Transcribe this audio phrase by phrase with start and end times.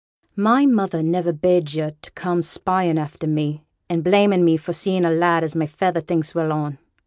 [0.35, 5.05] 'My mother niver bade yo' to come spying after me, and blaming me for seeing
[5.05, 6.79] a lad as my feyther thinks well on.